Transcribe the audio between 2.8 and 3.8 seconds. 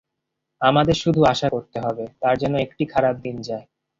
খারাপ দিন যায়।